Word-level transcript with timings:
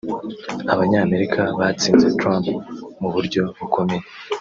Abanyamerika 0.73 1.41
batsinze 1.59 2.07
Trump 2.19 2.45
mu 3.01 3.09
buryo 3.13 3.41
bukomeye 3.57 4.03